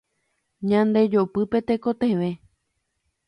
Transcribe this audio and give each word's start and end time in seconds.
Ñandejopy 0.69 1.41
pe 1.51 1.59
tekotevẽ. 1.67 2.31